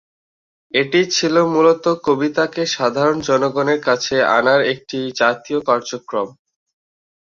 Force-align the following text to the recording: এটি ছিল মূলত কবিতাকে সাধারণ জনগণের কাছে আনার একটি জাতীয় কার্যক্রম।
এটি 0.71 1.01
ছিল 1.15 1.35
মূলত 1.53 1.85
কবিতাকে 2.05 2.61
সাধারণ 2.75 3.17
জনগণের 3.29 3.79
কাছে 3.87 4.15
আনার 4.37 4.61
একটি 4.73 4.99
জাতীয় 5.21 5.59
কার্যক্রম। 5.69 6.27